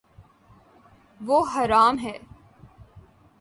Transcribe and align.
وہ 1.21 1.39
ہرا 1.53 1.83
م 1.91 1.95
ہے 2.03 2.15